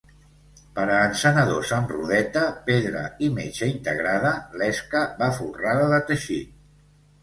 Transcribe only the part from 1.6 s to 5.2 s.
amb rodeta, pedra i metxa integrada, l'esca